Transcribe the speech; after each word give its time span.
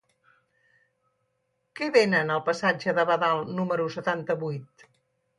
Què 1.79 1.89
venen 1.97 2.35
al 2.35 2.41
passatge 2.47 2.95
de 2.99 3.05
Badal 3.09 3.43
número 3.59 3.85
setanta-vuit? 3.97 4.87